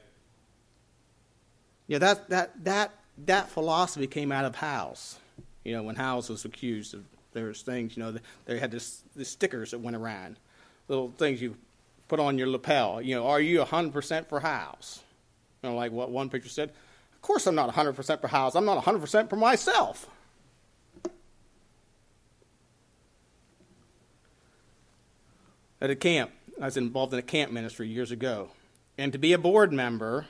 [1.89, 2.93] Yeah, that, that, that,
[3.24, 5.18] that philosophy came out of Hyles.
[5.64, 9.24] You know, when Hyles was accused of there's things, you know, they had this, the
[9.24, 10.36] stickers that went around
[10.89, 11.57] little things you
[12.09, 13.01] put on your lapel.
[13.01, 15.03] You know, are you 100% for Hyles?
[15.62, 16.70] You know, like what one picture said.
[17.14, 18.57] Of course, I'm not 100% for Hyles.
[18.57, 20.07] I'm not 100% for myself.
[25.80, 28.51] At a camp, I was involved in a camp ministry years ago.
[28.97, 30.26] And to be a board member,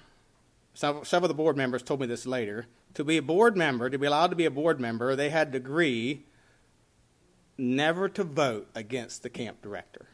[0.78, 2.66] several of the board members told me this later.
[2.94, 5.52] To be a board member, to be allowed to be a board member, they had
[5.52, 6.24] to agree
[7.56, 10.06] never to vote against the camp director.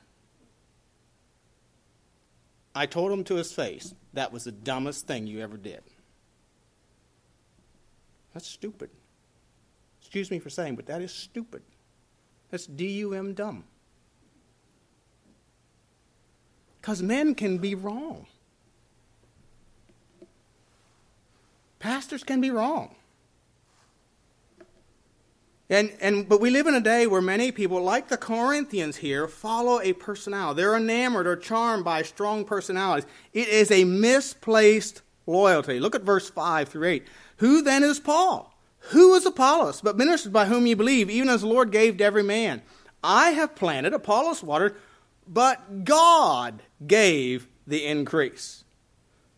[2.75, 5.83] I told him to his face, that was the dumbest thing you ever did.
[8.33, 8.91] That's stupid.
[10.01, 11.63] Excuse me for saying, but that is stupid.
[12.51, 13.65] That's D U M dumb.
[16.81, 18.27] Because men can be wrong.
[21.85, 22.95] Pastors can be wrong.
[25.69, 29.29] And, and, but we live in a day where many people, like the Corinthians here,
[29.29, 30.63] follow a personality.
[30.63, 33.07] They're enamored or charmed by strong personalities.
[33.35, 35.79] It is a misplaced loyalty.
[35.79, 37.07] Look at verse 5 through 8.
[37.37, 38.55] Who then is Paul?
[38.93, 39.83] Who is Apollos?
[39.83, 42.63] But ministers by whom you believe, even as the Lord gave to every man.
[43.03, 44.77] I have planted, Apollos watered,
[45.29, 48.64] but God gave the increase.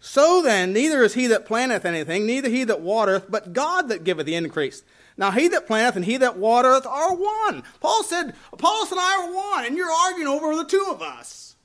[0.07, 4.05] So then, neither is he that planteth anything, neither he that watereth, but God that
[4.05, 4.85] giveth the increase.
[5.17, 7.65] Now he that planteth and he that watereth are one.
[7.81, 11.57] Paul said, Apollos and I are one, and you're arguing over the two of us.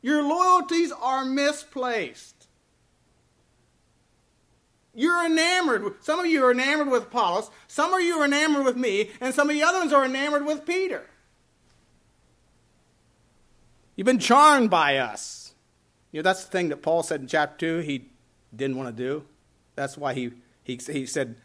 [0.00, 2.46] Your loyalties are misplaced.
[4.94, 5.96] You're enamored.
[6.02, 9.34] Some of you are enamored with Apollos, some of you are enamored with me, and
[9.34, 11.04] some of the others are enamored with Peter.
[13.96, 15.45] You've been charmed by us.
[16.16, 18.08] Know, that's the thing that Paul said in chapter 2 he
[18.54, 19.24] didn't want to do.
[19.74, 20.32] That's why he,
[20.64, 21.36] he, he said,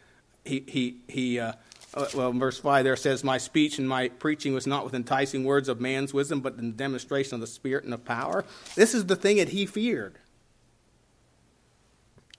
[0.44, 1.52] he, he, he uh,
[1.94, 5.44] uh, well, verse 5 there says, My speech and my preaching was not with enticing
[5.44, 8.44] words of man's wisdom, but in the demonstration of the Spirit and of power.
[8.74, 10.18] This is the thing that he feared.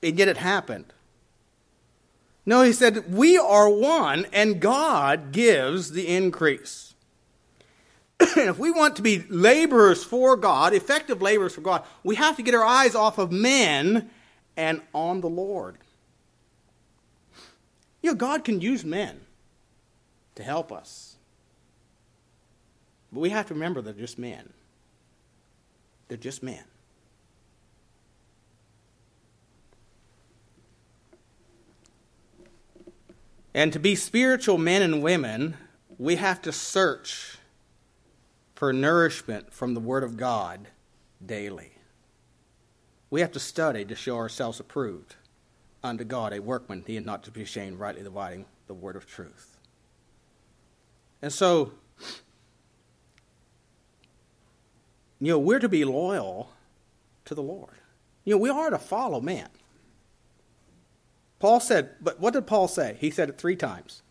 [0.01, 0.91] And yet it happened.
[2.45, 6.92] No, he said, We are one, and God gives the increase.
[8.35, 12.35] And if we want to be laborers for God, effective laborers for God, we have
[12.37, 14.09] to get our eyes off of men
[14.55, 15.77] and on the Lord.
[18.01, 19.21] You know, God can use men
[20.35, 21.15] to help us.
[23.11, 24.51] But we have to remember they're just men.
[26.07, 26.63] They're just men.
[33.53, 35.55] And to be spiritual men and women,
[35.99, 37.37] we have to search
[38.63, 40.69] for nourishment from the Word of God
[41.25, 41.73] daily.
[43.09, 45.17] We have to study to show ourselves approved
[45.83, 49.05] unto God, a workman, he is not to be ashamed, rightly dividing the word of
[49.05, 49.57] truth.
[51.21, 51.73] And so,
[55.19, 56.49] you know, we're to be loyal
[57.25, 57.75] to the Lord.
[58.23, 59.49] You know, we are to follow man.
[61.39, 62.95] Paul said, but what did Paul say?
[62.97, 64.03] He said it three times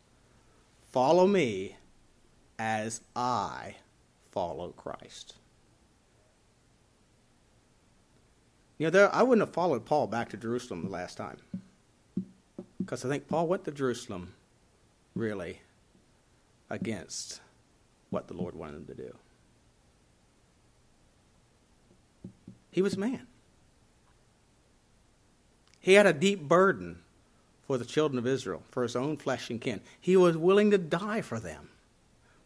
[0.90, 1.76] Follow me
[2.58, 3.76] as I
[4.32, 5.34] follow Christ.
[8.78, 11.36] You know, there, I wouldn't have followed Paul back to Jerusalem the last time.
[12.78, 14.34] Because I think Paul went to Jerusalem
[15.14, 15.60] really
[16.68, 17.40] against
[18.10, 19.14] what the Lord wanted him to do.
[22.72, 23.26] He was a man.
[25.78, 26.98] He had a deep burden
[27.66, 29.80] for the children of Israel, for his own flesh and kin.
[30.00, 31.68] He was willing to die for them.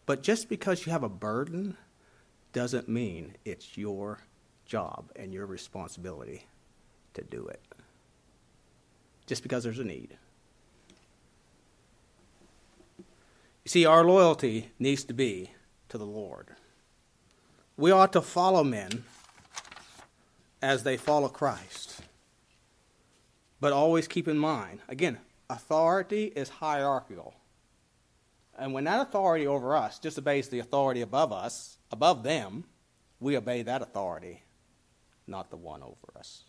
[0.07, 1.77] But just because you have a burden
[2.53, 4.21] doesn't mean it's your
[4.65, 6.47] job and your responsibility
[7.15, 7.61] to do it.
[9.27, 10.17] Just because there's a need.
[12.99, 15.51] You see, our loyalty needs to be
[15.89, 16.51] to the Lord.
[17.77, 19.05] We ought to follow men
[20.63, 22.01] as they follow Christ.
[23.61, 25.19] But always keep in mind, again,
[25.51, 27.35] authority is hierarchical.
[28.59, 32.65] And when that authority over us disobeys the authority above us, above them,
[33.21, 34.43] we obey that authority
[35.27, 36.45] not the one over us.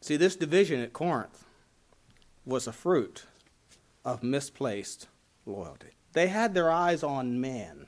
[0.00, 1.44] See, this division at Corinth
[2.44, 3.26] was a fruit
[4.04, 5.06] of misplaced
[5.46, 5.90] loyalty.
[6.12, 7.86] They had their eyes on men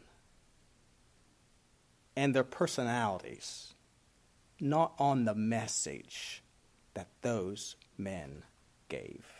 [2.16, 3.74] and their personalities,
[4.60, 6.42] not on the message
[6.94, 8.44] that those men
[8.88, 9.33] gave.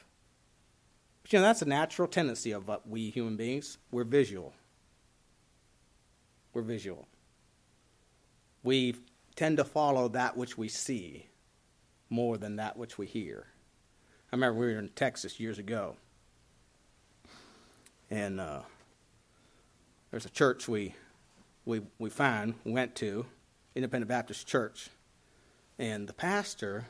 [1.24, 3.78] But you know, that's a natural tendency of we human beings.
[3.90, 4.54] We're visual
[6.54, 7.08] we're visual.
[8.62, 8.94] We
[9.34, 11.26] tend to follow that which we see
[12.08, 13.46] more than that which we hear.
[14.32, 15.96] I remember we were in Texas years ago,
[18.10, 18.60] and uh,
[20.10, 20.94] there's a church we
[21.66, 23.26] we we found went to,
[23.74, 24.88] Independent Baptist Church,
[25.78, 26.86] and the pastor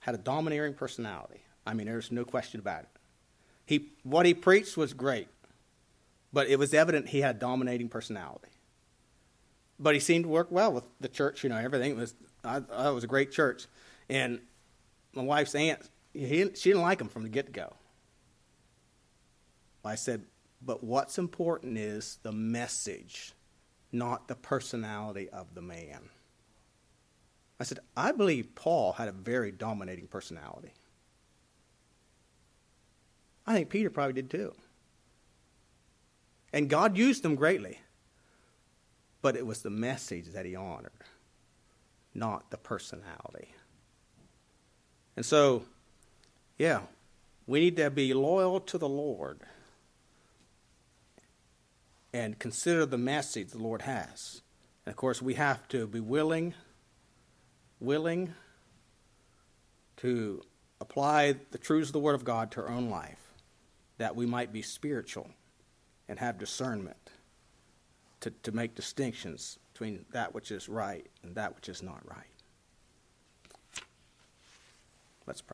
[0.00, 1.42] had a domineering personality.
[1.66, 2.95] I mean, there's no question about it.
[3.66, 5.28] He what he preached was great,
[6.32, 8.48] but it was evident he had a dominating personality
[9.78, 11.42] but he seemed to work well with the church.
[11.42, 12.14] You know, everything was.
[12.44, 13.66] I, I was a great church,
[14.08, 14.40] and
[15.14, 15.80] my wife's aunt,
[16.12, 17.74] he, she didn't like him from the get go.
[19.84, 20.24] I said,
[20.62, 23.32] but what's important is the message,
[23.92, 26.10] not the personality of the man.
[27.60, 30.72] I said, I believe Paul had a very dominating personality.
[33.46, 34.52] I think Peter probably did too.
[36.52, 37.80] And God used them greatly.
[39.22, 40.92] But it was the message that he honored,
[42.14, 43.54] not the personality.
[45.16, 45.64] And so,
[46.58, 46.82] yeah,
[47.46, 49.40] we need to be loyal to the Lord
[52.12, 54.42] and consider the message the Lord has.
[54.84, 56.54] And of course, we have to be willing,
[57.80, 58.34] willing
[59.98, 60.42] to
[60.80, 63.25] apply the truths of the Word of God to our own life,
[63.98, 65.28] that we might be spiritual
[66.08, 67.10] and have discernment
[68.20, 72.26] to, to make distinctions between that which is right and that which is not right.
[75.26, 75.44] Let's pray.